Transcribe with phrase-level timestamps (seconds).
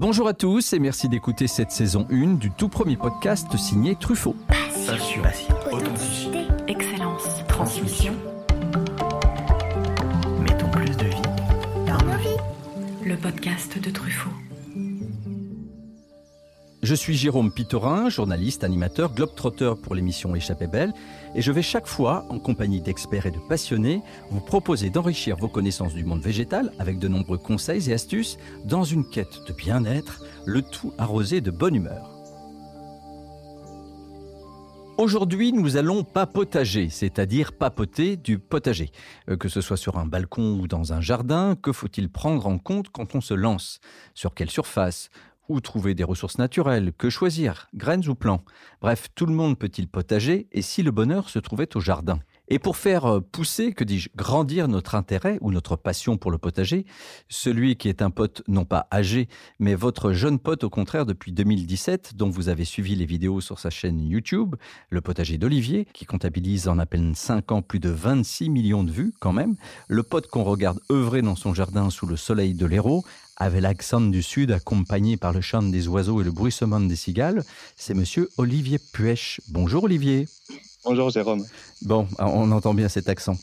[0.00, 4.34] Bonjour à tous et merci d'écouter cette saison 1 du tout premier podcast signé Truffaut.
[4.86, 5.20] Passion,
[5.70, 6.38] authenticité,
[6.68, 8.14] excellence, transmission.
[10.40, 11.22] Mettons plus de vie
[11.86, 13.04] dans nos vies.
[13.04, 14.30] Le podcast de Truffaut.
[16.82, 20.94] Je suis Jérôme Pitorin, journaliste, animateur, globetrotter pour l'émission Échappée Belle,
[21.34, 25.48] et je vais chaque fois, en compagnie d'experts et de passionnés, vous proposer d'enrichir vos
[25.48, 30.24] connaissances du monde végétal avec de nombreux conseils et astuces dans une quête de bien-être,
[30.46, 32.16] le tout arrosé de bonne humeur.
[34.96, 38.90] Aujourd'hui, nous allons papotager, c'est-à-dire papoter du potager.
[39.30, 42.58] Euh, Que ce soit sur un balcon ou dans un jardin, que faut-il prendre en
[42.58, 43.80] compte quand on se lance?
[44.14, 45.08] Sur quelle surface?
[45.50, 48.44] Où trouver des ressources naturelles Que choisir Graines ou plants.
[48.80, 52.20] Bref, tout le monde peut-il potager et si le bonheur se trouvait au jardin?
[52.52, 56.38] Et pour faire euh, pousser, que dis-je, grandir notre intérêt ou notre passion pour le
[56.38, 56.84] potager,
[57.28, 61.32] celui qui est un pote non pas âgé, mais votre jeune pote au contraire depuis
[61.32, 64.54] 2017, dont vous avez suivi les vidéos sur sa chaîne YouTube,
[64.88, 68.90] le potager d'Olivier, qui comptabilise en à peine 5 ans plus de 26 millions de
[68.92, 69.56] vues quand même,
[69.88, 73.04] le pote qu'on regarde œuvrer dans son jardin sous le soleil de l'Hérault,
[73.40, 77.42] avec l'accent du sud accompagné par le chant des oiseaux et le bruissement des cigales,
[77.74, 79.40] c'est monsieur Olivier Puech.
[79.48, 80.28] Bonjour Olivier.
[80.84, 81.44] Bonjour Jérôme.
[81.82, 83.36] Bon, on entend bien cet accent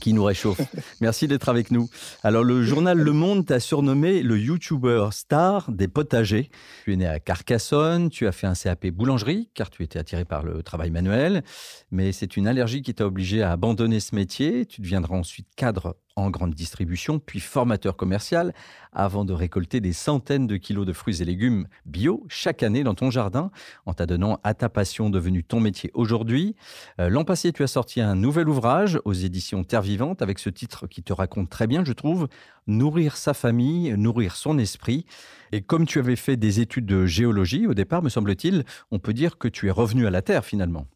[0.00, 0.60] qui nous réchauffe.
[1.00, 1.88] Merci d'être avec nous.
[2.22, 6.50] Alors, le journal Le Monde t'a surnommé le YouTuber star des potagers.
[6.84, 10.24] Tu es né à Carcassonne, tu as fait un CAP boulangerie, car tu étais attiré
[10.24, 11.42] par le travail manuel,
[11.90, 14.66] mais c'est une allergie qui t'a obligé à abandonner ce métier.
[14.66, 18.54] Tu deviendras ensuite cadre en grande distribution, puis formateur commercial,
[18.92, 22.94] avant de récolter des centaines de kilos de fruits et légumes bio chaque année dans
[22.94, 23.50] ton jardin,
[23.86, 26.54] en t'adonnant à ta passion devenue ton métier aujourd'hui.
[27.00, 30.50] Euh, L'an passé, tu as sorti un nouvel ouvrage aux éditions Terre Vivante avec ce
[30.50, 32.28] titre qui te raconte très bien, je trouve,
[32.68, 35.04] Nourrir sa famille, nourrir son esprit.
[35.50, 39.12] Et comme tu avais fait des études de géologie au départ, me semble-t-il, on peut
[39.12, 40.86] dire que tu es revenu à la Terre finalement.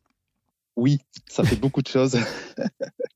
[0.76, 2.16] Oui, ça fait beaucoup de choses.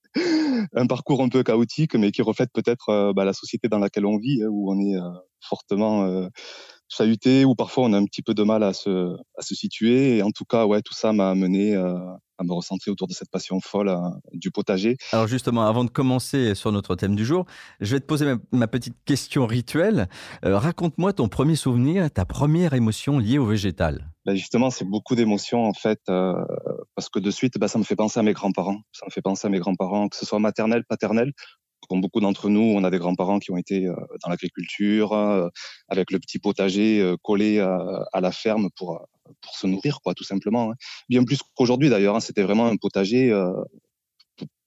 [0.75, 4.07] un parcours un peu chaotique, mais qui reflète peut-être euh, bah, la société dans laquelle
[4.07, 5.11] on vit, hein, où on est euh,
[5.41, 6.29] fortement euh,
[6.91, 10.19] chahuté, où parfois on a un petit peu de mal à se, à se situer.
[10.19, 11.95] Et en tout cas, ouais, tout ça m'a amené euh,
[12.39, 13.99] à me recentrer autour de cette passion folle euh,
[14.33, 14.97] du potager.
[15.13, 17.47] Alors justement, avant de commencer sur notre thème du jour,
[17.81, 20.09] je vais te poser ma, ma petite question rituelle.
[20.45, 24.11] Euh, Raconte-moi ton premier souvenir, ta première émotion liée au végétal.
[24.27, 27.97] Ben justement, c'est beaucoup d'émotions en fait, parce que de suite, ben, ça me fait
[27.97, 28.79] penser à mes grands-parents.
[28.93, 31.33] Ça me fait penser à mes grands-parents, que ce soit maternel, paternel.
[31.91, 35.49] Comme beaucoup d'entre nous, on a des grands-parents qui ont été euh, dans l'agriculture, euh,
[35.89, 39.09] avec le petit potager euh, collé à, la ferme pour
[39.53, 40.71] se nourrir, tout simplement.
[40.71, 40.75] hein.
[41.09, 42.15] Bien plus qu'aujourd'hui d'ailleurs.
[42.15, 43.37] hein, C'était vraiment un potager,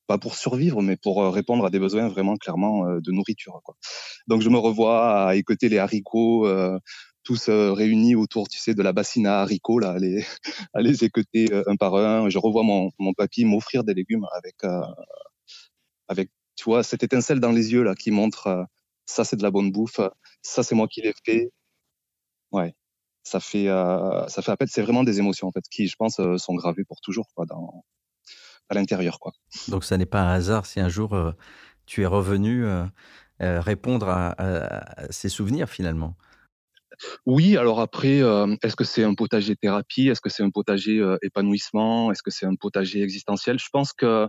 [0.06, 3.62] pas pour survivre, mais pour répondre à des besoins vraiment clairement de nourriture.
[4.28, 6.46] Donc je me revois à écouter les haricots.
[7.24, 10.26] tous réunis autour, de la bassine à haricots, là, à les,
[10.74, 12.30] à écouter un par un.
[12.30, 14.58] Je revois mon, papy m'offrir des légumes avec,
[16.56, 18.64] tu vois, cette étincelle dans les yeux, là, qui montre, euh,
[19.06, 20.00] ça, c'est de la bonne bouffe,
[20.42, 21.52] ça, c'est moi qui l'ai fait.
[22.52, 22.74] Ouais.
[23.24, 26.20] Ça fait, euh, ça fait appel, c'est vraiment des émotions, en fait, qui, je pense,
[26.20, 27.84] euh, sont gravées pour toujours, quoi, dans,
[28.70, 29.32] à l'intérieur, quoi.
[29.70, 31.32] Donc ça n'est pas un hasard si un jour euh,
[31.86, 32.86] tu es revenu euh,
[33.42, 36.16] euh, répondre à, à- à ces souvenirs finalement.
[37.26, 40.08] Oui, alors après, euh, est-ce que c'est un potager thérapie?
[40.10, 42.12] Est-ce que c'est un potager euh, épanouissement?
[42.12, 43.60] Est-ce que c'est un potager existentiel?
[43.60, 44.28] Je pense que,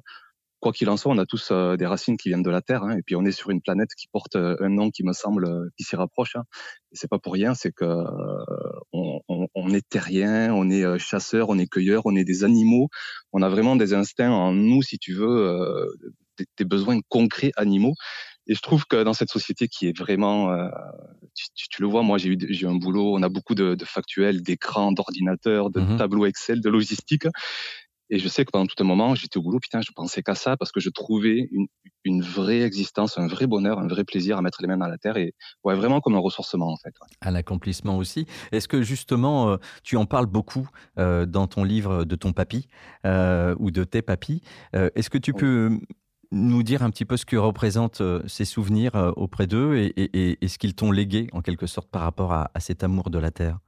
[0.65, 2.83] quoi qu'il en soit, on a tous euh, des racines qui viennent de la Terre,
[2.85, 5.13] hein, et puis on est sur une planète qui porte euh, un nom qui me
[5.13, 6.37] semble euh, qui s'y rapproche.
[6.37, 6.45] Hein.
[6.93, 7.85] Et c'est pas pour rien, c'est que
[8.93, 12.89] on, on- on est terrien, on est chasseur, on est cueilleur, on est des animaux.
[13.33, 15.87] On a vraiment des instincts en nous, si tu veux,
[16.39, 17.95] des, des besoins concrets animaux.
[18.47, 20.55] Et je trouve que dans cette société qui est vraiment,
[21.35, 23.55] tu, tu- tu le vois, moi j'ai eu, j'ai eu un boulot, on a beaucoup
[23.55, 25.97] de, de factuels, d'écrans, d'ordinateurs, de Mhm.
[25.99, 27.27] tableaux Excel, de logistique.
[28.11, 30.35] Et je sais que pendant tout un moment, j'étais au boulot, putain, je pensais qu'à
[30.35, 31.67] ça parce que je trouvais une,
[32.05, 34.99] une vraie existence, un vrai bonheur, un vrai plaisir à mettre les mains à la
[34.99, 35.35] terre et
[35.65, 36.93] ouais, vraiment comme un ressourcement en fait.
[37.01, 37.09] ouais.
[37.21, 38.27] À l'accomplissement aussi.
[38.53, 40.69] Est-ce que justement euh, tu en parles beaucoup
[40.99, 42.69] euh, dans ton livre de ton papy
[43.07, 44.43] euh, ou de tes papis
[44.77, 45.41] Euh, Est-ce que tu Oui.
[45.41, 45.81] peux
[46.33, 50.39] nous dire un petit peu ce que représentent ces souvenirs auprès d'eux et, et- et-
[50.45, 53.19] et ce qu'ils t'ont légué en quelque sorte par rapport à, à cet amour de
[53.19, 53.59] la terre?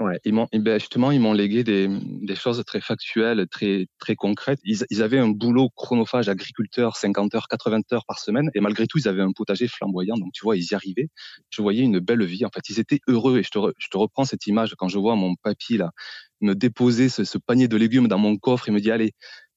[0.00, 4.16] Ouais, ils m'ont, ben, justement, ils m'ont légué des, des choses très factuelles, très, très
[4.16, 4.58] concrètes.
[4.64, 8.98] Ils, avaient un boulot chronophage agriculteur, 50 heures, 80 heures par semaine, et malgré tout,
[8.98, 10.16] ils avaient un potager flamboyant.
[10.16, 11.08] Donc, tu vois, ils y arrivaient.
[11.50, 12.44] Je voyais une belle vie.
[12.44, 13.38] En fait, ils étaient heureux.
[13.38, 15.92] Et je te, je te reprends cette image quand je vois mon papy là
[16.42, 18.68] me déposer ce, panier de légumes dans mon coffre.
[18.68, 19.12] Il me dit, allez,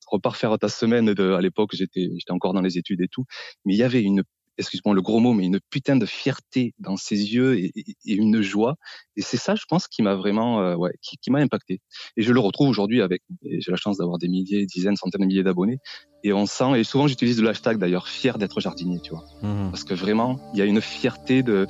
[0.08, 1.10] repars faire ta semaine.
[1.20, 3.26] À l'époque, j'étais, j'étais encore dans les études et tout.
[3.66, 4.24] Mais il y avait une
[4.58, 7.72] excuse-moi le gros mot, mais une putain de fierté dans ses yeux et,
[8.06, 8.76] une joie.
[9.16, 11.82] Et c'est ça, je pense, qui m'a vraiment, euh, ouais, qui, m'a impacté.
[12.18, 15.28] Et je le retrouve aujourd'hui avec, j'ai la chance d'avoir des milliers, dizaines, centaines de
[15.28, 15.80] milliers d'abonnés.
[16.24, 19.26] Et on sent, et souvent j'utilise le hashtag d'ailleurs, fier d'être jardinier, tu vois.
[19.42, 19.70] Mmh.
[19.70, 21.68] Parce que vraiment, il y a une fierté de,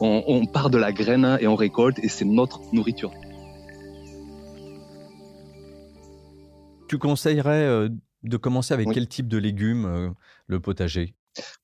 [0.00, 3.12] on, on part de la graine et on récolte et c'est notre nourriture.
[6.88, 7.88] Tu conseillerais euh,
[8.22, 10.10] de commencer avec quel type de légumes euh,
[10.46, 11.14] le potager?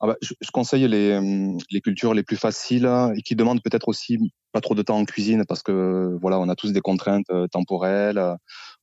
[0.01, 1.21] Ah bah, je, conseille les,
[1.71, 4.19] les, cultures les plus faciles et qui demandent peut-être aussi
[4.53, 7.47] pas trop de temps en cuisine parce que voilà, on a tous des contraintes euh,
[7.49, 8.23] temporelles,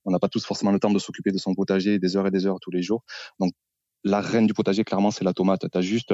[0.06, 2.32] on n'a pas tous forcément le temps de s'occuper de son potager des heures et
[2.32, 3.04] des heures tous les jours.
[3.40, 3.54] Donc
[4.04, 5.70] la reine du potager, clairement, c'est la tomate.
[5.72, 6.14] Tu as juste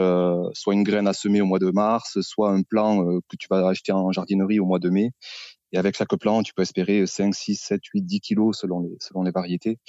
[0.54, 3.66] soit une graine à semer au mois de mars, soit un plant que tu vas
[3.66, 5.12] acheter en jardinerie au mois de mai.
[5.74, 8.96] Et avec chaque plant, tu peux espérer 5, 6, 7, 8, 10 kilos selon les,
[9.00, 9.80] selon les variétés.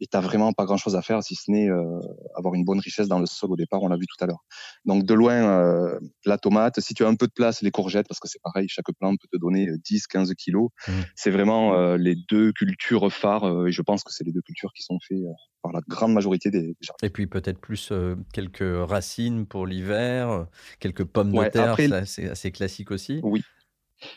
[0.00, 2.00] Et tu vraiment pas grand-chose à faire si ce n'est euh,
[2.36, 4.44] avoir une bonne richesse dans le sol au départ, on l'a vu tout à l'heure.
[4.84, 8.08] Donc de loin, euh, la tomate, si tu as un peu de place, les courgettes,
[8.08, 10.70] parce que c'est pareil, chaque plant peut te donner 10, 15 kilos.
[10.86, 10.92] Mmh.
[11.14, 14.72] C'est vraiment euh, les deux cultures phares, et je pense que c'est les deux cultures
[14.74, 15.18] qui sont faites
[15.62, 17.06] par la grande majorité des, jardins.
[17.06, 17.92] Et puis peut-être plus
[18.32, 20.46] quelques racines pour l'hiver,
[20.80, 21.76] quelques pommes de terre,
[22.06, 23.20] c'est assez classique aussi.
[23.22, 23.42] Oui,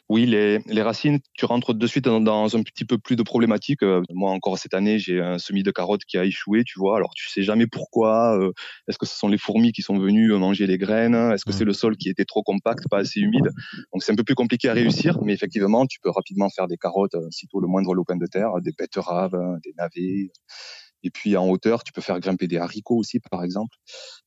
[0.09, 3.23] oui, les, les, racines, tu rentres de suite dans, dans, un petit peu plus de
[3.23, 3.83] problématiques.
[3.83, 6.97] Euh, moi, encore cette année, j'ai un semis de carottes qui a échoué, tu vois.
[6.97, 8.37] Alors, tu sais jamais pourquoi.
[8.37, 8.51] Euh,
[8.87, 11.65] est-ce que ce sont les fourmis qui sont venues manger les graines Est-ce que c'est
[11.65, 13.49] le sol qui était trop compact, pas assez humide
[13.93, 16.77] Donc, c'est un peu plus compliqué à réussir, mais effectivement, tu peux rapidement faire des
[16.77, 20.31] carottes, euh, sitôt le moindre lopin de terre, des betteraves, des navets.
[21.05, 23.75] Et puis en hauteur, tu peux faire grimper des haricots aussi, par exemple.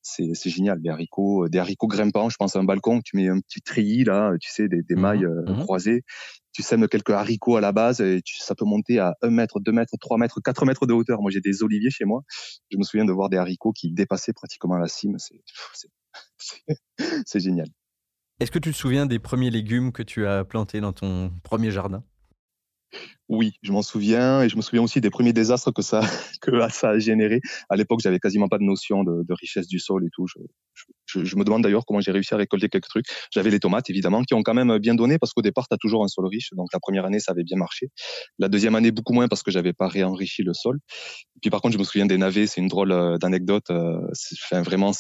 [0.01, 2.29] C'est génial, des haricots, euh, des haricots grimpants.
[2.29, 5.01] Je pense à un balcon, tu mets un petit treillis là, tu sais, des, mmh
[5.01, 6.05] mailles euh, mmh croisées.
[6.53, 9.73] Tu sèmes quelques haricots à la base et ça peut monter à 1 mètre, 2
[9.73, 11.21] mètres, 3 mètres, 4 mètres de hauteur.
[11.21, 12.23] Moi, j'ai des oliviers chez moi.
[12.71, 15.17] Je me souviens de voir des haricots qui dépassaient pratiquement la cime.
[17.27, 17.67] C'est génial.
[18.39, 21.73] Est-ce que tu te souviens des premiers légumes que tu as plantés dans ton premier
[21.73, 22.05] jardin?
[23.29, 26.01] Oui, je m'en souviens et je me souviens aussi des premiers désastres que ça,
[26.41, 27.41] que ça a généré.
[27.69, 30.27] À l'époque, j'avais quasiment pas de notion de, richesse du sol et tout.
[31.07, 33.07] Je, me demande d'ailleurs comment j'ai réussi à récolter quelques trucs.
[33.31, 35.79] J'avais les tomates, évidemment, qui ont quand même bien donné parce qu'au départ, tu as
[35.79, 36.51] toujours un sol riche.
[36.53, 37.89] Donc la première année, ça avait bien marché.
[38.39, 40.79] La deuxième année, beaucoup moins parce que j'avais pas réenrichi le sol.
[41.43, 42.47] Puis par contre, je me souviens des navets.
[42.47, 43.71] C'est une drôle euh, d'anecdote.
[43.71, 44.01] Euh,
[44.45, 44.93] enfin, vraiment,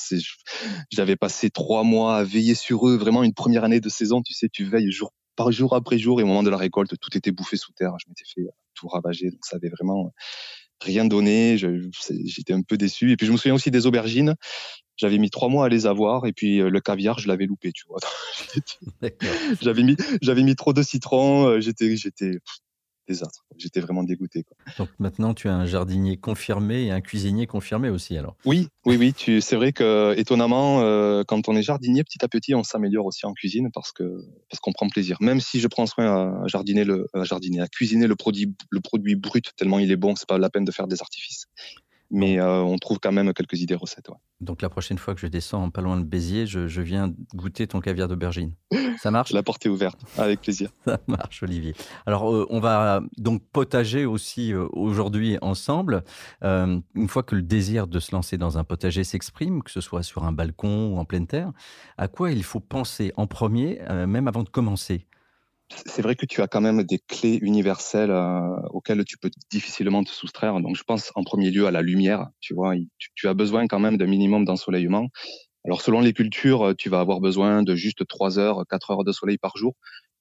[0.92, 2.96] j'avais passé trois mois à veiller sur eux.
[2.96, 4.20] Vraiment une première année de saison.
[4.22, 6.98] Tu sais, tu veilles jour par jour après jour et au moment de la récolte,
[7.00, 7.94] tout était bouffé sous terre.
[8.00, 10.12] Je m'étais fait euh, tout ravager, donc ça avait vraiment
[10.80, 11.56] rien donné.
[11.56, 13.12] J'étais un peu déçu.
[13.12, 14.34] Et puis je me souviens aussi des aubergines.
[14.96, 17.70] J'avais mis trois mois à les avoir et puis euh, le caviar, je l'avais loupé,
[17.70, 18.00] tu vois.
[19.62, 21.46] j'avais mis, j'avais mis trop de citron.
[21.46, 22.32] Euh, j'étais, j'étais,
[23.08, 23.44] désastre.
[23.56, 24.44] J'étais vraiment dégoûté.
[24.76, 28.96] Donc maintenant, tu as un jardinier confirmé et un cuisinier confirmé aussi, alors Oui, oui,
[28.96, 29.12] oui.
[29.12, 33.06] Tu, c'est vrai que étonnamment, euh, quand on est jardinier, petit à petit, on s'améliore
[33.06, 34.04] aussi en cuisine parce que
[34.50, 35.16] parce qu'on prend plaisir.
[35.20, 38.80] Même si je prends soin à jardiner le, à jardiner, à cuisiner le produit, le
[38.80, 41.46] produit brut tellement il est bon, c'est pas la peine de faire des artifices
[42.10, 44.10] mais euh, on trouve quand même quelques idées recettes.
[44.40, 47.80] Donc la prochaine fois que je descends pas loin de Béziers, je, viens goûter ton
[47.80, 48.54] caviar d'aubergine.
[48.98, 49.32] Ça marche?
[49.32, 50.70] La porte est ouverte, avec plaisir.
[50.84, 51.74] Ça marche, Olivier.
[52.06, 56.02] Alors euh, on va donc potager aussi euh, aujourd'hui ensemble.
[56.42, 60.02] une fois que le désir de se lancer dans un potager s'exprime, que ce soit
[60.02, 61.52] sur un balcon ou en pleine terre,
[61.96, 65.06] à quoi il faut penser en premier, même avant de commencer?
[65.86, 70.02] C'est vrai que tu as quand même des clés universelles euh, auxquelles tu peux difficilement
[70.02, 70.60] te soustraire.
[70.60, 72.26] Donc, je pense en premier lieu à la lumière.
[72.40, 72.74] Tu vois,
[73.14, 75.08] tu, as besoin quand même d'un minimum d'ensoleillement.
[75.64, 79.12] Alors, selon les cultures, tu vas avoir besoin de juste 3 heures, 4 heures de
[79.12, 79.74] soleil par jour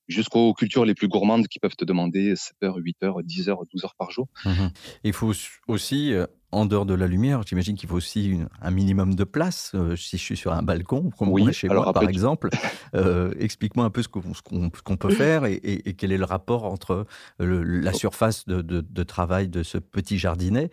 [0.07, 3.63] jusqu'aux cultures les plus gourmandes qui peuvent te demander 7 heures, 8 heures, 10 heures,
[3.71, 4.27] 12 heures par jour.
[4.45, 4.67] Mmh
[5.03, 5.31] Il faut
[5.67, 9.71] aussi, euh, en dehors de la lumière, j'imagine qu'il faut aussi un minimum de place.
[9.75, 12.49] Euh, si je suis sur un balcon, comme oui, chez moi par exemple,
[12.95, 15.59] euh, explique-moi un peu ce qu'on peut faire et,
[15.97, 17.05] quel est le rapport entre
[17.39, 17.97] la oh.
[17.97, 20.69] surface de, travail de ce petit jardinet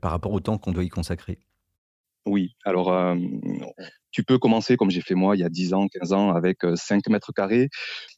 [0.00, 1.38] par rapport au temps qu'on doit y consacrer.
[2.26, 3.16] Oui, alors
[4.10, 6.58] tu peux commencer comme j'ai fait moi il y a 10 ans, 15 ans avec
[6.74, 7.68] 5 mètres carrés,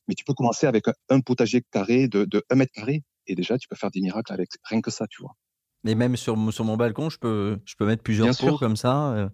[0.08, 3.58] mais tu peux commencer avec un potager carré de, de 1 mètre carré et déjà
[3.58, 5.36] tu peux faire des miracles avec rien que ça, tu vois.
[5.84, 9.30] Mais même sur, sur mon balcon, je peux, je peux mettre plusieurs pots comme ça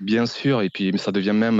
[0.00, 1.58] Bien sûr, et puis ça devient même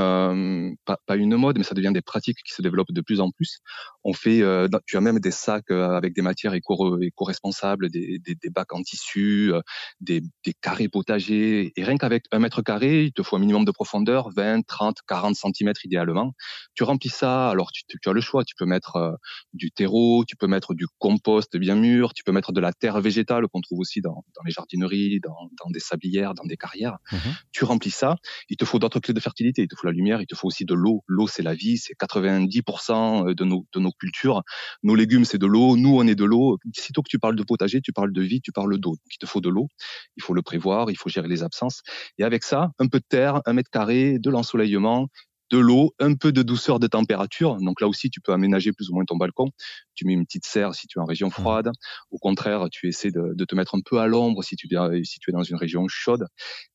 [0.85, 3.61] pas, une mode, mais ça devient des pratiques qui se développent de plus en plus.
[4.05, 8.35] On fait, euh, tu as même des sacs euh, avec des matières éco-responsables, des, des,
[8.35, 9.53] des, bacs en tissu,
[10.01, 11.73] des, des, carrés potagers.
[11.77, 14.99] Et rien qu'avec un mètre carré, il te faut un minimum de profondeur, 20, 30,
[15.07, 16.33] 40 centimètres idéalement.
[16.75, 18.45] Tu remplis ça, alors tu, tu as le choix.
[18.45, 19.19] Tu peux mettre
[19.53, 23.01] du terreau, tu peux mettre du compost bien mûr, tu peux mettre de la terre
[23.01, 26.99] végétale qu'on trouve aussi dans, dans les jardineries, dans, dans, des sablières, dans des carrières.
[27.11, 27.19] Mmh
[27.53, 28.17] tu remplis ça.
[28.49, 29.63] Il te faut d'autres clés de fertilité.
[29.63, 31.05] Il te faut la lumière, il te faut aussi de l'eau.
[31.07, 31.77] L'eau, c'est la vie.
[31.77, 34.43] C'est 90% de nos, de nos cultures.
[34.83, 35.77] Nos légumes, c'est de l'eau.
[35.77, 36.59] Nous, on est de l'eau.
[36.75, 38.91] Sitôt que tu parles de potager, tu parles de vie, tu parles d'eau.
[38.91, 39.69] Donc, il te faut de l'eau.
[40.17, 40.91] Il faut le prévoir.
[40.91, 41.83] Il faut gérer les absences.
[42.19, 45.09] Et avec ça, un peu de terre, un mètre carré, de l'ensoleillement,
[45.53, 47.57] de l'eau, un peu de douceur de température.
[47.59, 49.51] Donc là aussi, tu peux aménager plus ou moins ton balcon.
[49.95, 51.33] Tu mets une petite serre si tu es en région mmh.
[51.33, 51.71] froide.
[52.11, 54.67] Au contraire, tu essaies de, te mettre un peu à l'ombre si tu,
[55.05, 56.27] si tu es dans une région chaude.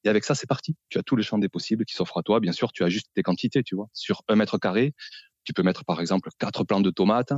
[0.04, 0.76] Et avec ça, c'est parti.
[0.90, 2.40] Tu as tous les champs des possibles qui s'offrent à toi.
[2.40, 3.88] Bien sûr, tu as juste tes quantités, tu vois.
[3.94, 4.94] Sur un mètre carré,
[5.48, 7.32] tu peux mettre par exemple quatre plants de tomates.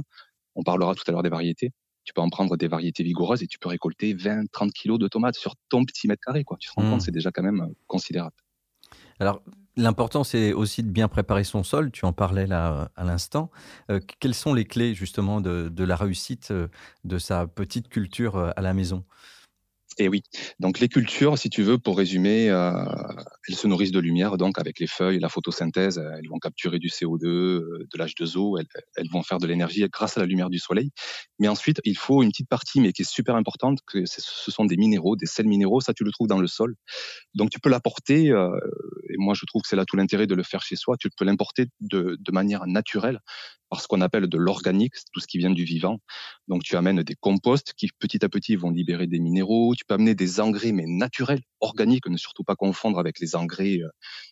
[0.55, 1.73] On parlera tout à l'heure des variétés.
[2.05, 5.07] Tu peux en prendre des variétés vigoureuses et tu peux récolter 20, 30 kilos de
[5.07, 6.57] tomates sur ton petit mètre carré, quoi.
[6.59, 6.89] Tu te rends mmh.
[6.89, 8.35] compte, c'est déjà quand même considérable.
[9.19, 9.43] Alors,
[9.77, 11.91] l'important, c'est aussi de bien préparer son sol.
[11.91, 13.51] Tu en parlais là à l'instant.
[13.91, 16.67] Euh, quelles sont les clés justement de, de, la réussite euh,
[17.03, 19.05] de sa petite culture euh, à la maison?
[19.97, 20.21] Et oui,
[20.59, 22.71] donc les cultures, si tu veux, pour résumer, euh,
[23.47, 26.87] elles se nourrissent de lumière, donc avec les feuilles, la photosynthèse, elles vont capturer du
[26.87, 28.63] CO2, euh, de l'H2O,
[28.95, 30.91] elles, vont faire de l'énergie grâce à la lumière du soleil.
[31.39, 34.65] Mais ensuite, il faut une petite partie, mais qui est super importante, que ce sont
[34.65, 36.75] des minéraux, des sels minéraux, ça tu le trouves dans le sol.
[37.33, 38.49] Donc tu peux l'apporter, euh,
[39.09, 41.09] et moi je trouve que c'est là tout l'intérêt de le faire chez soi, tu
[41.09, 43.19] peux l'importer de manière naturelle,
[43.69, 45.99] par ce qu'on appelle de l'organique, tout ce qui vient du vivant.
[46.47, 49.93] Donc tu amènes des composts qui petit à petit vont libérer des minéraux, tu peux
[49.93, 53.89] amener des engrais mais naturels, organiques, ne surtout pas confondre avec les engrais euh,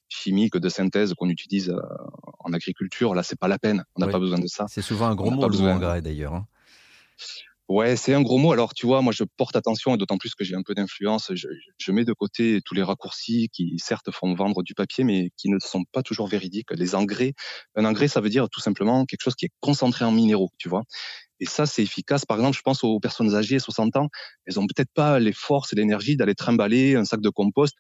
[0.10, 1.80] chimiques de synthèse qu'on utilise euh,
[2.40, 3.14] en agriculture.
[3.14, 4.66] Là, c'est pas la peine, on n'a pas besoin de ça.
[4.68, 6.34] C'est souvent un gros mot, le engrais d'ailleurs.
[6.34, 6.48] Hein.
[7.70, 8.54] Ouais, c'est un gros mot.
[8.54, 11.32] Alors, tu vois, moi, je porte attention, et d'autant plus que j'ai un peu d'influence,
[11.36, 15.32] je, je, mets de côté tous les raccourcis qui, certes, font vendre du papier, mais
[15.36, 16.72] qui ne sont pas toujours véridiques.
[16.72, 17.34] Les engrais,
[17.76, 20.70] un engrais, ça veut dire tout simplement quelque chose qui est concentré en minéraux, tu
[20.70, 20.84] vois.
[21.40, 22.26] Et ça, c'est efficace.
[22.26, 24.10] Par exemple, je pense aux personnes âgées, 60 ans,
[24.46, 27.76] elles ont peut-être pas les forces et l'énergie d'aller trimballer un sac de compost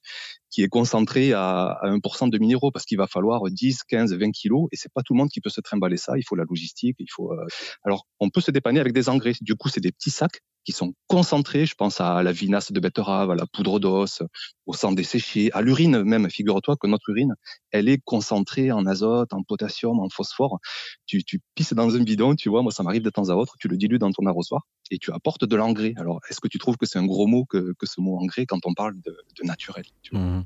[0.50, 4.32] qui est concentré à, à 1% de minéraux parce qu'il va falloir 10, 15, 20
[4.32, 6.14] kilos et c'est pas tout le monde qui peut se trimballer ça.
[6.18, 7.34] Il faut la logistique, il faut.
[7.34, 7.46] Euh,
[7.84, 9.34] alors, on peut se dépanner avec des engrais.
[9.42, 11.66] Du coup, c'est des petits sacs qui sont concentrés.
[11.66, 14.22] Je pense à la vinasse de betterave, à la poudre d'os,
[14.66, 16.30] au sang desséché, à l'urine même.
[16.30, 17.36] Figure-toi que notre urine,
[17.72, 20.60] elle est concentrée en azote, en potassium, en phosphore.
[21.06, 21.24] Tu,
[21.56, 23.78] pisses dans un bidon, tu vois, moi ça m'arrive de temps à autre, tu le
[23.78, 25.94] dilues dans ton arrosoir et tu apportes de l'engrais.
[25.96, 28.66] Alors, est-ce que tu trouves que c'est un gros mot que, ce mot engrais quand
[28.66, 30.42] on parle de, naturel mmh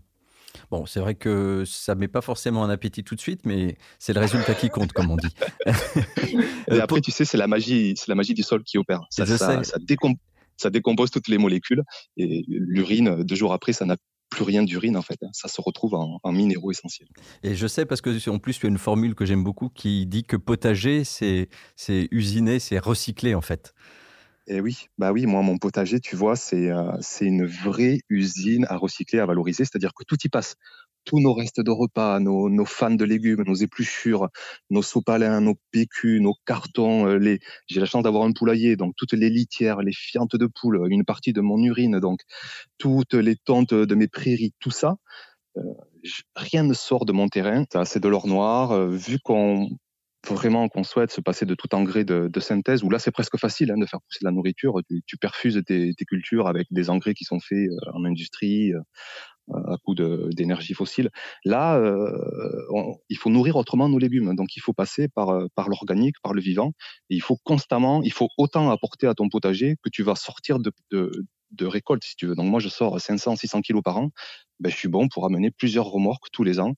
[0.69, 4.13] Bon, c'est vrai que ça met pas forcément un appétit tout de suite, mais c'est
[4.13, 5.33] le résultat qui compte, comme on dit.
[6.71, 9.01] et après, tu sais, c'est la magie, c'est la magie du sol qui opère.
[9.09, 9.61] Ça, ça, ça,
[10.57, 11.83] ça, décompose toutes les molécules
[12.17, 13.97] et l'urine, deux jours après, ça n'a
[14.31, 15.19] plus rien d'urine en fait.
[15.21, 15.29] Hein.
[15.33, 17.09] Ça se retrouve en, en, minéraux essentiels.
[17.43, 20.07] Et je sais parce que en plus tu as une formule que j'aime beaucoup qui
[20.07, 23.73] dit que potager c'est c'est usiner, c'est recycler en fait.
[24.47, 27.99] Et eh oui, bah oui, moi mon potager, tu vois, c'est euh, c'est une vraie
[28.09, 30.55] usine à recycler, à valoriser, c'est-à-dire que tout y passe.
[31.05, 34.29] Tous nos restes de repas, nos, nos fans de légumes, nos épluchures,
[34.69, 39.13] nos sopalins, nos pécus, nos cartons, euh, j'ai la chance d'avoir un poulailler, donc toutes
[39.13, 42.21] les litières, les fientes de poules, une partie de mon urine, donc
[42.79, 44.95] toutes les tontes de mes prairies, tout ça,
[45.57, 45.61] euh,
[46.35, 47.65] rien ne sort de mon terrain.
[47.85, 48.87] C'est de l'or noir.
[48.87, 49.69] Vu qu'on
[50.29, 53.71] vraiment qu'on souhaite se passer de tout engrais de, synthèse, où là c'est presque facile
[53.71, 57.23] hein, de faire pousser de la nourriture, tu, perfuses tes, cultures avec des engrais qui
[57.23, 58.81] sont faits euh, en industrie, euh,
[59.49, 61.09] à coup d'énergie fossile.
[61.43, 62.11] Là, euh,
[63.09, 66.41] il faut nourrir autrement nos légumes, donc il faut passer par, par l'organique, par le
[66.41, 66.71] vivant,
[67.09, 70.59] et il faut constamment, il faut autant apporter à ton potager que tu vas sortir
[70.59, 70.71] de,
[71.51, 72.35] de récolte, si tu veux.
[72.35, 74.11] Donc moi, je sors 500, 600 kilos par an.
[74.61, 76.75] Ben, je suis bon pour amener plusieurs remorques tous les ans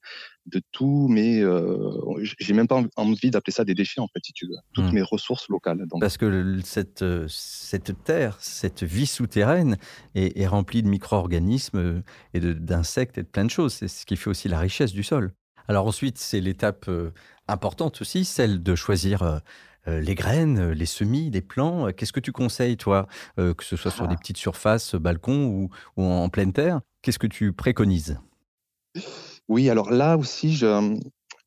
[0.47, 1.41] de tous mes.
[1.41, 1.91] Euh,
[2.39, 4.57] j'ai même pas envie d'appeler ça des déchets en fait, si tu veux.
[4.73, 4.95] Toutes mmh.
[4.95, 5.85] mes ressources locales.
[5.87, 6.01] Donc.
[6.01, 9.77] Parce que cette euh, cette terre, cette vie souterraine
[10.15, 13.73] est, est remplie de micro-organismes et d'insectes et de plein de choses.
[13.73, 15.33] C'est ce qui fait aussi la richesse du sol.
[15.67, 17.11] Alors ensuite, c'est l'étape euh,
[17.47, 19.39] importante aussi, celle de choisir euh,
[19.87, 21.91] euh, les graines, les semis, les plants.
[21.91, 24.19] Qu'est-ce que tu conseilles, toi, que ce soit sur des ah.
[24.19, 26.81] petites surfaces, balcons ou, ou en pleine terre?
[27.03, 28.17] Qu'est-ce que tu préconises?
[29.49, 30.97] Oui, alors là aussi, je,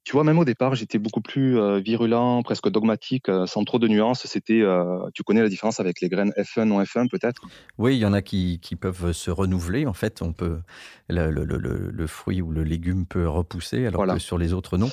[0.05, 3.81] tu vois, même au départ, j'étais beaucoup plus euh, virulent, presque dogmatique, euh, sans trop
[3.81, 4.25] de nuances.
[4.27, 7.43] C'était, euh, tu connais la différence avec les graines F1, non F1, peut-être?
[7.79, 9.85] Oui, il y en a qui, qui, peuvent se renouveler.
[9.87, 10.61] En fait, on peut,
[11.09, 11.59] le, le, le,
[11.91, 14.15] le, fruit ou le légume peut repousser, alors voilà.
[14.15, 14.91] que sur les autres, non.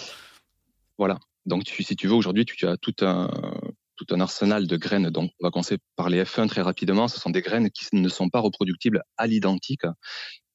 [0.97, 1.19] Voilà.
[1.45, 3.29] Donc, tu, si tu veux, aujourd'hui, tu, tu, as tout un,
[3.95, 5.09] tout un arsenal de graines.
[5.09, 7.07] Donc, on va commencer par les F1 très rapidement.
[7.07, 9.83] Ce sont des graines qui ne sont pas reproductibles à l'identique,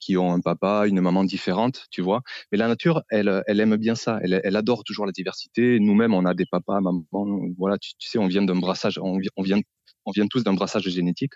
[0.01, 2.23] qui ont un papa, une maman différente, tu vois.
[2.53, 4.19] Mais la nature, elle, elle aime bien ça.
[4.23, 5.79] Elle, elle adore toujours la diversité.
[5.81, 7.41] Nous-mêmes, on a des papas, mamans.
[7.59, 9.61] Voilà, tu, tu sais, on vient d'un brassage, on, on vient
[10.09, 11.35] on vient tous d'un brassage génétique.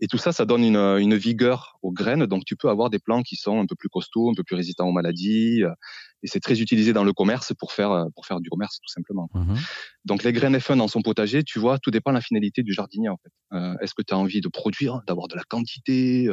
[0.00, 2.24] Et tout ça, ça donne une, une, vigueur aux graines.
[2.24, 4.56] Donc, tu peux avoir des plants qui sont un peu plus costauds, un peu plus
[4.56, 5.62] résistants aux maladies.
[5.62, 5.70] Euh,
[6.22, 8.92] et c'est très utilisé dans le commerce pour faire, euh, pour faire du commerce, tout
[8.92, 9.28] simplement.
[9.34, 9.54] Mmh
[10.06, 12.72] Donc, les graines F1 dans son potager, tu vois, tout dépend de la finalité du
[12.72, 13.56] jardinier, en fait.
[13.56, 16.28] Euh, Est-ce que tu as envie de produire, d'avoir de la quantité,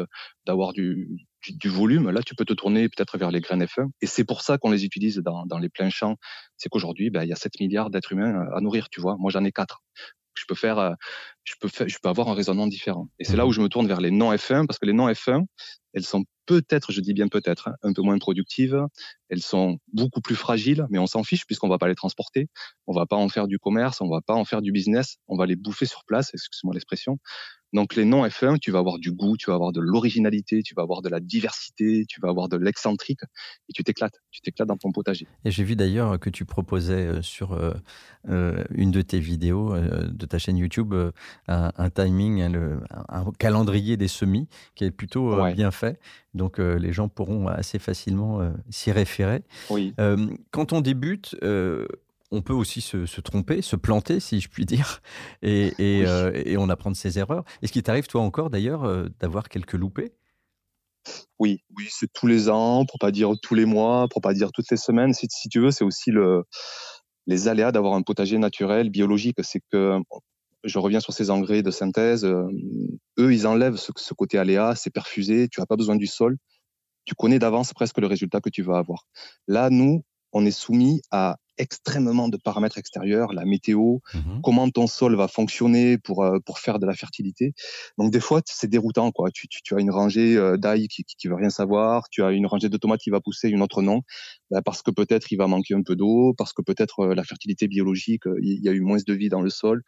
[0.46, 3.90] d'avoir du, du, volume Là, tu peux te tourner peut-être vers les graines F1.
[4.02, 6.16] Et c'est pour ça qu'on les utilise dans, dans les pleins champs.
[6.58, 9.16] C'est qu'aujourd'hui, ben, il y a 7 milliards d'êtres humains à nourrir, tu vois.
[9.20, 9.82] Moi, j'en ai 4
[10.36, 10.94] je peux faire, euh,
[11.44, 13.10] je peux faire, je peux avoir un raisonnement différent.
[13.20, 14.94] Et c'est là mmh où je me tourne vers les non F1 parce que les
[14.94, 15.46] non F1,
[15.94, 18.78] elles sont peut-être, je dis bien peut-être, hein, un peu moins productives.
[19.30, 22.48] Elles sont beaucoup plus fragiles, mais on s'en fiche puisqu'on va pas les transporter.
[22.86, 25.18] On va pas en faire du commerce, on va pas en faire du business.
[25.28, 27.18] On va les bouffer sur place, excuse-moi l'expression.
[27.74, 30.74] Donc les noms F1, tu vas avoir du goût, tu vas avoir de l'originalité, tu
[30.76, 33.22] vas avoir de la diversité, tu vas avoir de l'excentrique
[33.70, 35.28] et tu t'éclates, tu t'éclates dans ton potager.
[35.44, 37.74] Et j'ai vu d'ailleurs que tu proposais euh, sur euh,
[38.30, 41.12] euh, une de tes vidéos euh, de ta chaîne YouTube euh,
[41.48, 42.80] un, un, timing, un, le,
[43.10, 45.54] un, calendrier des semis qui est plutôt ouais.
[45.54, 46.00] bien fait.
[46.34, 49.44] Donc les gens pourront assez facilement s'y référer.
[49.70, 49.94] Oui.
[50.52, 51.34] quand on débute,
[52.36, 55.02] on peut aussi se, se, tromper, se planter, si je puis dire,
[55.42, 56.06] et, et, oui.
[56.06, 57.44] euh, et on apprend de ses erreurs.
[57.62, 60.14] Est-ce qu'il t'arrive, toi encore, d'ailleurs, euh, d'avoir quelques loupés?
[61.40, 64.52] Oui, oui, c'est tous les ans, pour pas dire tous les mois, pour pas dire
[64.52, 65.14] toutes les semaines.
[65.14, 66.44] Si, si tu veux, c'est aussi le,
[67.28, 69.38] les aléas d'avoir un potager naturel, biologique.
[69.44, 70.00] C'est que
[70.64, 72.26] je reviens sur ces engrais de synthèse.
[72.26, 72.48] Euh,
[73.20, 76.38] eux, ils enlèvent ce, ce côté aléa, c'est perfusé, tu n'as pas besoin du sol.
[77.06, 79.06] Tu connais d'avance presque le résultat que tu vas avoir.
[79.48, 84.42] Là, nous, on est soumis à extrêmement de paramètres extérieurs, la météo, mmh.
[84.44, 87.54] comment ton sol va fonctionner pour euh, pour faire de la fertilité.
[87.98, 89.32] Donc des fois c'est déroutant quoi.
[89.32, 92.24] Tu, tu, tu, as une rangée euh, d'ail qui, qui, qui veut rien savoir, tu
[92.24, 94.02] as une rangée de tomates qui va pousser, une autre non,
[94.52, 97.24] ben parce que peut-être il va manquer un peu d'eau, parce que peut-être euh, la
[97.24, 99.84] fertilité biologique, il y a eu moins de vie dans le sol,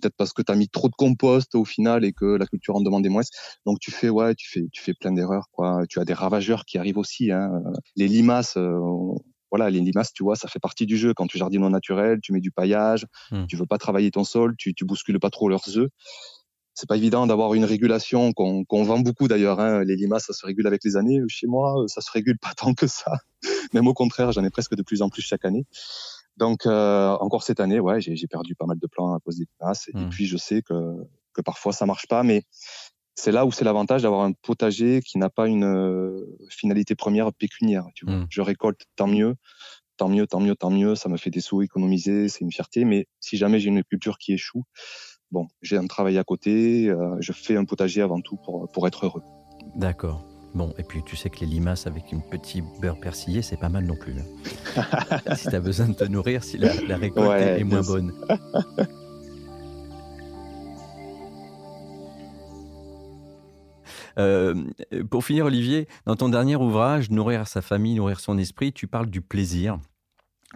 [0.00, 2.76] peut-être parce que tu as mis trop de compost au final et que la culture
[2.76, 3.22] en demandait moins.
[3.64, 5.84] Donc tu fais ouais, tu fais tu fais plein d'erreurs quoi.
[5.88, 7.30] Tu as des ravageurs qui arrivent aussi.
[7.32, 7.50] Hein.
[7.96, 8.58] Les limaces
[9.56, 11.14] voilà, les limaces, tu vois, ça fait partie du jeu.
[11.14, 13.46] Quand tu jardines au naturel, tu mets du paillage, mmh.
[13.46, 15.88] tu veux pas travailler ton sol, tu, tu bouscules pas trop leurs œufs.
[16.74, 19.60] C'est pas évident d'avoir une régulation qu'on qu vend beaucoup d'ailleurs.
[19.60, 19.82] Hein.
[19.84, 21.22] Les limaces, ça se régule avec les années.
[21.28, 23.12] Chez moi, ça se régule pas tant que ça.
[23.72, 25.64] Même au contraire, j'en ai presque de plus en plus chaque année.
[26.36, 29.46] Donc euh, encore cette année, ouais, j'ai perdu pas mal de plants à cause des
[29.58, 29.88] limaces.
[29.88, 30.10] Et mmh.
[30.10, 30.74] puis je sais que,
[31.32, 32.42] que parfois ça marche pas, mais
[33.16, 37.32] c'est là où c'est l'avantage d'avoir un potager qui n'a pas une euh, finalité première
[37.32, 37.86] pécuniaire.
[37.94, 38.14] Tu vois.
[38.14, 38.26] Mmh.
[38.28, 39.34] Je récolte, tant mieux,
[39.96, 40.94] tant mieux, tant mieux, tant mieux.
[40.94, 42.84] Ça me fait des sous économisés, c'est une fierté.
[42.84, 44.64] Mais si jamais j'ai une culture qui échoue,
[45.30, 46.88] bon, j'ai un travail à côté.
[46.88, 49.22] Euh, je fais un potager avant tout pour, pour être heureux.
[49.74, 50.26] D'accord.
[50.54, 53.68] Bon, et puis tu sais que les limaces avec une petite beurre persillé, c'est pas
[53.68, 54.14] mal non plus.
[54.18, 55.34] Hein.
[55.36, 58.12] si tu as besoin de te nourrir, si la, la récolte ouais, est moins bonne.
[65.10, 69.10] pour finir, Olivier, dans ton dernier ouvrage, Nourrir sa famille, nourrir son esprit, tu parles
[69.10, 69.78] du plaisir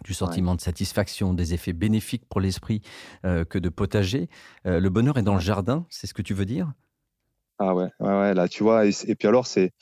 [0.04, 0.56] du sentiment ouais.
[0.56, 2.80] de satisfaction, des effets bénéfiques pour l'esprit
[3.24, 4.28] euh, que de potager.
[4.66, 6.72] Euh, le bonheur est dans le jardin, c'est ce que tu veux dire?
[7.58, 9.72] Ah ouais, ouais, ouais, là tu vois, et, et puis alors c'est...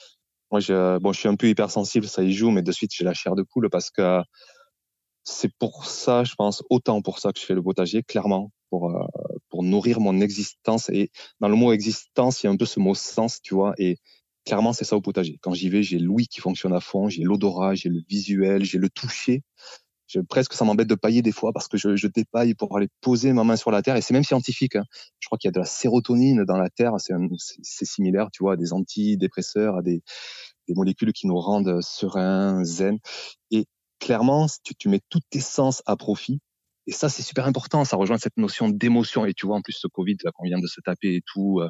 [0.50, 3.04] Moi, je, bon, je suis un peu hypersensible, ça y joue, mais de suite, j'ai
[3.04, 4.22] la chair de poule parce que
[5.22, 8.90] c'est pour ça, je pense, autant pour ça que je fais le potager, clairement, pour,
[8.90, 9.04] euh,
[9.48, 10.88] pour nourrir mon existence.
[10.90, 13.74] Et dans le mot existence, il y a un peu ce mot sens, tu vois.
[13.78, 13.98] Et
[14.44, 15.38] clairement, c'est ça au potager.
[15.42, 18.78] Quand j'y vais, j'ai l'ouïe qui fonctionne à fond, j'ai l'odorat, j'ai le visuel, j'ai
[18.78, 19.42] le toucher.
[20.06, 22.88] Je, presque, ça m'embête de pailler des fois parce que je, je dépaille pour aller
[23.02, 23.96] poser ma main sur la terre.
[23.96, 24.76] Et c'est même scientifique.
[24.76, 24.84] Hein.
[25.20, 26.94] Je crois qu'il y a de la sérotonine dans la terre.
[26.98, 30.02] C'est similaire, tu vois, à des antidépresseurs, à des,
[30.66, 32.98] des molécules qui nous rendent sereins, zen.
[33.50, 33.66] Et
[33.98, 36.40] clairement, tu, tu mets tous tes sens à profit,
[36.88, 37.84] et ça, c'est super important.
[37.84, 39.26] Ça rejoint cette notion d'émotion.
[39.26, 41.60] Et tu vois, en plus, ce Covid là qu'on vient de se taper et tout,
[41.60, 41.68] euh,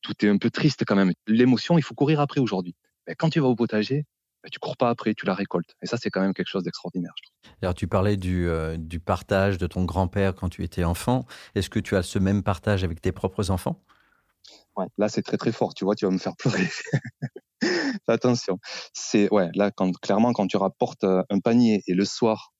[0.00, 1.12] tout est un peu triste quand même.
[1.26, 2.74] L'émotion, il faut courir après aujourd'hui.
[3.06, 4.06] Mais quand tu vas au potager,
[4.42, 5.74] ben, tu cours pas après, tu la récoltes.
[5.82, 7.12] Et ça, c'est quand même quelque chose d'extraordinaire.
[7.60, 11.26] Alors, tu parlais du, euh, du partage de ton grand-père quand tu étais enfant.
[11.54, 13.84] Est-ce que tu as ce même partage avec tes propres enfants?
[14.76, 15.74] Ouais, là, c'est très très fort.
[15.74, 16.68] Tu vois, tu vas me faire pleurer.
[18.08, 18.58] Attention.
[18.94, 22.54] C'est ouais, là, quand, clairement, quand tu rapportes euh, un panier et le soir,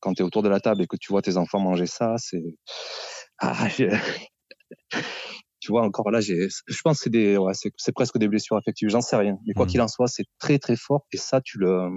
[0.00, 2.14] quand tu es autour de la table et que tu vois tes enfants manger ça,
[2.18, 2.56] c'est.
[3.38, 3.68] Ah,
[5.60, 8.28] tu vois, encore là, j'ai, je pense que c'est des, ouais, c'est, c'est presque des
[8.28, 8.88] blessures affectives.
[8.88, 9.38] J'en sais rien.
[9.46, 9.68] Mais quoi mmh.
[9.68, 11.06] qu'il en soit, c'est très, très fort.
[11.12, 11.88] Et ça, tu le,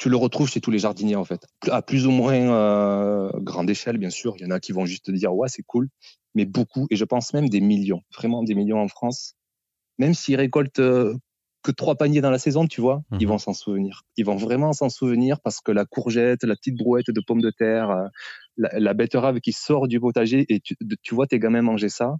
[0.00, 3.68] tu le retrouves chez tous les jardiniers en fait, à plus ou moins euh, grande
[3.68, 4.34] échelle bien sûr.
[4.38, 5.88] Il y en a qui vont juste te dire ouais c'est cool,
[6.34, 9.34] mais beaucoup et je pense même des millions, vraiment des millions en France.
[9.98, 11.14] Même s'ils récoltent euh,
[11.62, 13.32] que trois paniers dans la saison, tu vois, ils mhm.
[13.32, 14.02] vont s'en souvenir.
[14.16, 17.50] Ils vont vraiment s'en souvenir parce que la courgette, la petite brouette de pommes de
[17.50, 18.06] terre, euh,
[18.56, 22.14] la, betterave qui sort du potager et tu, tu vois tes gamins manger ça.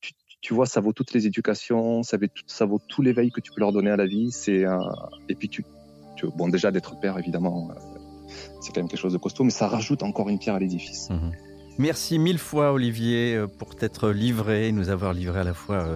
[0.00, 3.40] Tu, tu, vois, ça vaut toutes les éducations, ça vaut, ça vaut tout l'éveil que
[3.40, 4.30] tu peux leur donner à la vie.
[4.30, 4.64] C'est
[5.28, 5.64] et puis tu,
[6.36, 7.74] bon, déjà d'être père, évidemment, euh,
[8.60, 11.10] c'est quand même quelque chose de costaud, mais ça rajoute encore une pierre à l'édifice.
[11.10, 11.32] Mhm.
[11.78, 15.86] Merci mille fois Olivier euh, pour t'être livré, nous avoir livré à la fois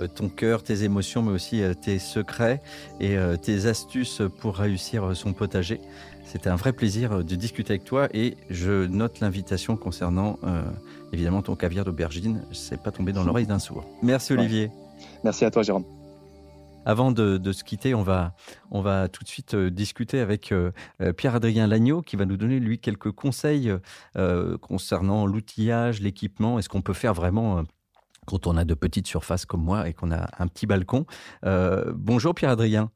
[0.00, 2.60] euh, ton cœur, tes émotions, mais aussi tes secrets
[3.00, 5.80] et tes astuces pour réussir son potager.
[6.24, 10.38] C'était un vrai plaisir de discuter avec toi et je note l'invitation concernant
[11.12, 12.42] évidemment ton caviar d'aubergine.
[12.52, 13.84] C'est pas tombé dans l'oreille d'un sourd.
[14.02, 14.70] Merci Olivier.
[15.24, 15.84] Merci à toi Jérôme.
[16.84, 18.34] Avant de, se quitter, on va,
[18.70, 22.36] on va tout de suite euh, discuter avec euh, euh, Pierre-Adrien Lagneau qui va nous
[22.36, 23.72] donner, lui, quelques conseils
[24.60, 27.64] concernant l'outillage, l'équipement et ce qu'on peut faire vraiment
[28.26, 31.06] quand on a de petites surfaces comme moi et qu'on a un petit balcon?
[31.94, 32.90] bonjour Pierre-Adrien.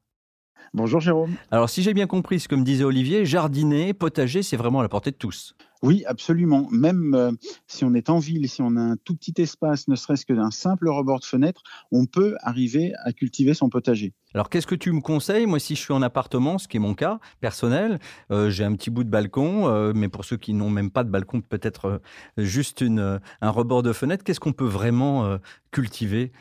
[0.75, 1.35] Bonjour Jérôme.
[1.51, 4.83] Alors si j'ai bien compris ce que me disait Olivier, jardiner, potager, c'est vraiment à
[4.83, 5.55] la portée de tous.
[5.83, 6.69] Oui, absolument.
[6.71, 7.33] Même euh,
[7.67, 10.33] si on est en ville, si on a un tout petit espace, ne serait-ce que
[10.33, 11.63] d'un simple rebord de fenêtre,
[11.93, 14.15] on peut arriver à cultiver son potager.
[14.35, 15.47] Alors, qu'est-ce que tu me conseilles?
[15.47, 17.99] Moi, si je suis en appartement, ce qui est mon cas personnel,
[18.31, 21.05] euh, j'ai un petit bout de balcon, euh, mais pour ceux qui n'ont même pas
[21.05, 22.01] de balcon, peut-être
[22.37, 25.39] juste une, un rebord de fenêtre, qu'est-ce qu'on peut vraiment
[25.71, 26.33] cultiver?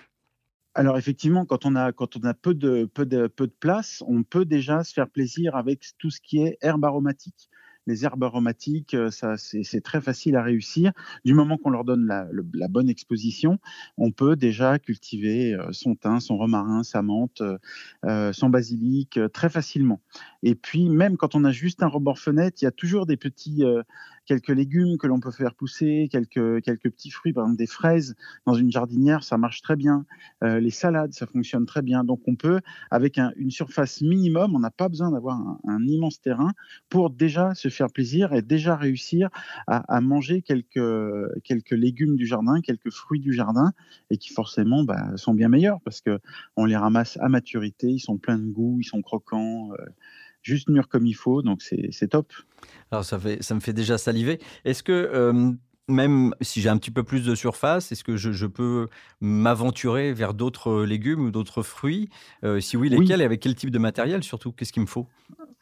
[0.74, 4.04] Alors effectivement, quand on a, quand on a peu, de, peu, de, peu de place,
[4.08, 7.50] on peut déjà se faire plaisir avec tout ce qui est herbe aromatique
[7.88, 10.92] les herbes aromatiques, euh, ça, c'est très facile à réussir.
[11.24, 13.60] Du moment qu'on leur donne la, bonne exposition,
[13.98, 17.42] on peut déjà cultiver euh, son thym, son romarin, sa menthe,
[18.06, 20.02] euh, son basilic très facilement.
[20.44, 23.18] Et puis, même quand on a juste un rebord fenêtre, il y a toujours des
[23.18, 23.64] petits,
[24.26, 28.16] quelques légumes que l'on peut faire pousser, quelques, quelques petits fruits, par exemple des fraises
[28.46, 30.06] dans une jardinière, ça marche très bien.
[30.42, 32.04] les salades, ça fonctionne très bien.
[32.04, 32.60] Donc, on peut,
[32.92, 36.52] avec une surface minimum, on n'a pas besoin d'avoir un, un, immense terrain
[36.90, 39.30] pour déjà se faire plaisir et déjà réussir
[39.68, 43.74] à, manger quelques, quelques légumes du jardin, quelques fruits du jardin,
[44.10, 46.20] et qui forcément bah, sont bien meilleurs parce que
[46.56, 49.72] on les ramasse à maturité, ils sont pleins de goût, ils sont croquants.
[49.74, 49.86] Euh,
[50.46, 52.32] juste mûrs comme il faut, donc c'est top.
[52.92, 54.40] Alors ça, fait, ça me fait déjà saliver.
[54.64, 55.52] Est-ce que euh,
[55.88, 58.88] même si j'ai un petit peu plus de surface, est-ce que je, peux
[59.22, 62.10] m'aventurer vers d'autres légumes ou d'autres fruits?
[62.44, 64.52] Euh, Si oui, lesquels et avec quel type de matériel surtout?
[64.52, 65.08] Qu'est-ce qu'il me faut?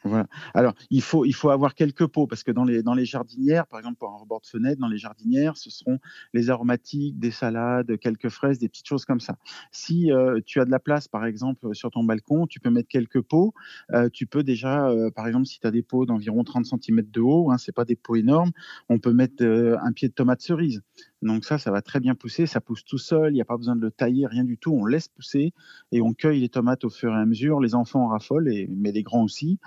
[0.04, 0.26] Voilà.
[0.52, 3.66] Alors, il faut, il faut avoir quelques pots, parce que dans les, dans les jardinières,
[3.66, 5.98] par exemple, pour un rebord de fenêtre, dans les jardinières, ce seront
[6.32, 9.36] les aromatiques, des salades, quelques fraises, des petites choses comme ça.
[9.72, 12.88] Si euh, tu as de la place, par exemple, sur ton balcon, tu peux mettre
[12.88, 13.54] quelques pots.
[13.92, 17.20] Euh, tu peux déjà, par exemple, si tu as des pots d'environ 30 cm de
[17.20, 18.52] haut, hein, ce pas des pots énormes,
[18.88, 20.82] on peut mettre un pied de tomate cerise.
[21.24, 23.56] Donc ça, ça va très bien pousser, ça pousse tout seul, il n'y a pas
[23.56, 25.54] besoin de le tailler, rien du tout, on laisse pousser
[25.90, 28.68] et on cueille les tomates au fur et à mesure, les enfants en raffolent, et,
[28.70, 29.58] mais les grands aussi.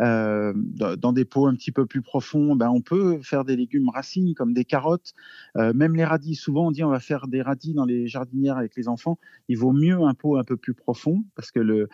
[0.00, 3.88] Euh, dans des pots un petit peu plus profonds, ben, on peut faire des légumes
[3.90, 5.14] racines comme des carottes,
[5.56, 6.34] euh, même les radis.
[6.34, 9.18] Souvent on dit on va faire des radis dans les jardinières avec les enfants,
[9.48, 11.88] il vaut mieux un pot un peu plus profond parce que le,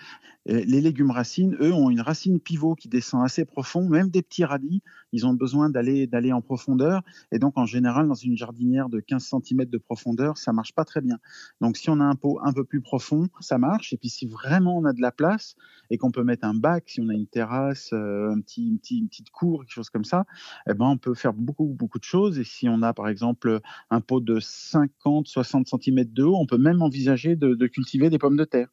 [0.46, 4.44] les légumes racines, eux, ont une racine pivot qui descend assez profond, même des petits
[4.44, 8.88] radis, ils ont besoin d'aller d'aller en profondeur et donc en général dans une jardinière
[8.88, 11.18] de 15 cm de profondeur, ça marche pas très bien.
[11.60, 13.92] Donc si on a un pot un peu plus profond, ça marche.
[13.92, 15.56] Et puis si vraiment on a de la place
[15.90, 19.08] et qu'on peut mettre un bac, si on a une terrasse, euh, un petit, une
[19.08, 20.24] petite cour, quelque chose comme ça,
[20.68, 22.38] eh ben on peut faire beaucoup beaucoup de choses.
[22.38, 26.58] Et si on a par exemple un pot de 50-60 cm de haut, on peut
[26.58, 28.68] même envisager de cultiver des pommes de terre.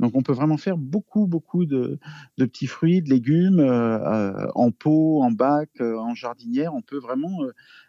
[0.00, 1.98] Donc on peut vraiment faire beaucoup, beaucoup de,
[2.36, 6.74] petits fruits, de légumes euh, euh, en pot, en bac, euh, en jardinière.
[6.74, 7.38] On peut vraiment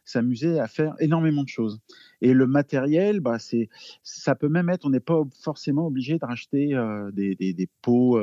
[0.05, 1.79] s'amuser à faire énormément de choses.
[2.21, 3.69] Et le matériel, bah, c'est,
[4.01, 6.75] ça peut même être, on n'est pas forcément obligé de racheter
[7.13, 8.19] des, pots,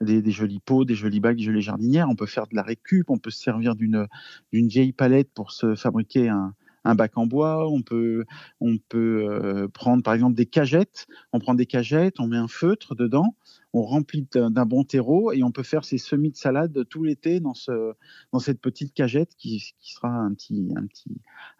[0.00, 2.08] des, jolis pots, des jolis bacs, des jolies jardinières.
[2.08, 4.06] On peut faire de la récup, on peut se servir d'une,
[4.52, 8.24] d'une vieille palette pour se fabriquer un, un bac en bois, on peut,
[8.60, 12.48] on peut euh, prendre par exemple des cagettes, on prend des cagettes, on met un
[12.48, 13.34] feutre dedans,
[13.72, 17.40] on remplit d'un bon terreau et on peut faire ses semis de salade tout l'été
[17.40, 17.94] dans, ce,
[18.32, 21.10] dans cette petite cagette qui, qui, sera un petit, un, petit,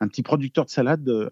[0.01, 1.29] un petit producteur de salade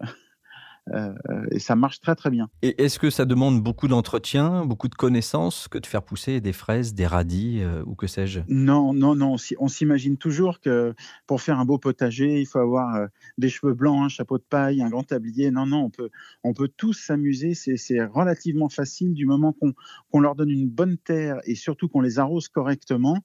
[1.51, 2.49] et ça marche très très bien.
[2.61, 6.53] Et est-ce que ça demande beaucoup d'entretien, beaucoup de connaissances que de faire pousser des
[6.53, 8.41] fraises, des radis ou que sais-je?
[8.47, 9.35] Non, non, non.
[9.59, 10.93] On s'imagine toujours que
[11.25, 14.81] pour faire un beau potager, il faut avoir des cheveux blancs, un chapeau de paille,
[14.81, 15.51] un grand tablier.
[15.51, 16.09] Non, non, on peut,
[16.43, 17.53] on peut tous s'amuser.
[17.53, 22.19] C'est relativement facile du moment qu'on leur donne une bonne terre et surtout qu'on les
[22.19, 23.19] arrose correctement.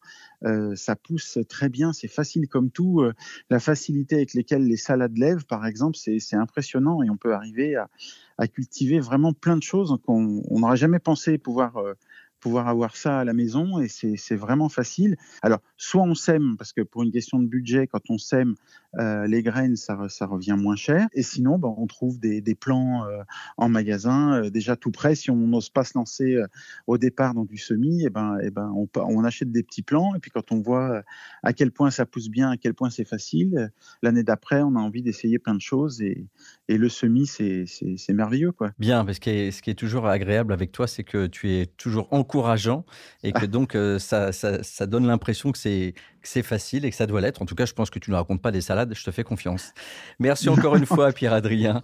[0.75, 1.93] ça pousse très bien.
[1.93, 3.03] C'est facile comme tout.
[3.51, 7.48] la facilité avec lesquelles les salades lèvent, par exemple, c'est impressionnant et on peut arriver
[8.39, 11.77] à, cultiver vraiment plein de choses qu'on n'aurait jamais pensé pouvoir
[12.41, 15.17] pouvoir avoir ça à la maison et c'est vraiment facile.
[15.43, 18.55] Alors, soit on sème, parce que pour une question de budget, quand on sème
[18.97, 21.09] euh, les graines, ça, ça, revient moins cher.
[21.13, 23.23] Et sinon, ben, on trouve des, des plants euh,
[23.59, 25.15] en magasin euh, déjà tout prêts.
[25.15, 26.39] Si on n'ose pas se lancer
[26.87, 29.63] au départ dans du semis, et eh ben, et eh ben, on, on, achète des
[29.63, 30.15] petits plants.
[30.15, 31.03] Et puis quand on voit
[31.43, 33.71] à quel point ça pousse bien, à quel point c'est facile,
[34.03, 36.01] l'année d'après, on a envie d'essayer plein de choses.
[36.01, 36.27] Et,
[36.69, 38.53] et le semis, c'est merveilleux.
[38.53, 38.71] Quoi.
[38.79, 42.09] Bien, parce que ce qui est toujours agréable avec toi, c'est que tu es toujours
[42.13, 42.85] encourageant
[43.23, 47.21] et que donc ça, ça, ça donne l'impression que c'est facile et que ça doit
[47.21, 47.43] l'être.
[47.43, 48.61] En tout cas, je pense que tu ne racontes pas des
[48.93, 49.73] je te fais confiance.
[50.19, 51.83] Merci encore une fois, Pierre-Adrien,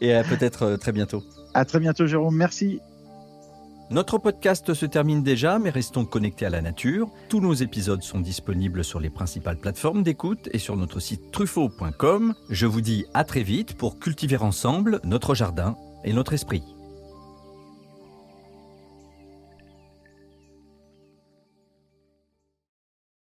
[0.00, 1.22] et à peut-être euh, très bientôt.
[1.54, 2.36] À très bientôt, Jérôme.
[2.36, 2.80] Merci.
[3.88, 7.08] Notre podcast se termine déjà, mais restons connectés à la nature.
[7.28, 12.34] Tous nos épisodes sont disponibles sur les principales plateformes d'écoute et sur notre site truffaut.com.
[12.50, 16.75] Je vous dis à très vite pour cultiver ensemble notre jardin et notre esprit.